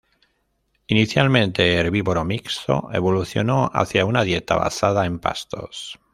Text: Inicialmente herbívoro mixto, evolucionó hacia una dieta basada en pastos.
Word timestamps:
Inicialmente 0.87 1.75
herbívoro 1.75 2.25
mixto, 2.25 2.89
evolucionó 2.91 3.69
hacia 3.71 4.03
una 4.03 4.23
dieta 4.23 4.55
basada 4.55 5.05
en 5.05 5.19
pastos. 5.19 5.99